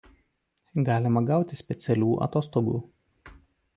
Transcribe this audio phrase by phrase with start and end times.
[0.87, 2.75] Galima gauti specialių atostogų.